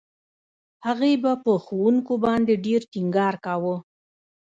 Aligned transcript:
هغې 0.85 1.13
به 1.23 1.31
په 1.43 1.53
ښوونکو 1.63 2.13
باندې 2.25 2.53
ډېر 2.65 2.81
ټينګار 2.91 3.33
کاوه. 3.45 3.75